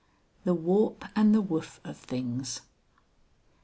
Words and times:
THE 0.45 0.55
WARP 0.55 1.05
AND 1.15 1.35
THE 1.35 1.41
WOOF 1.41 1.79
OF 1.83 1.95
THINGS. 1.95 2.61